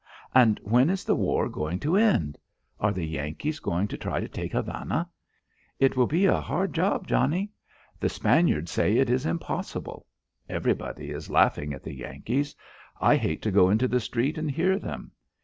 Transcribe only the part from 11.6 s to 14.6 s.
at the Yankees. I hate to go into the street and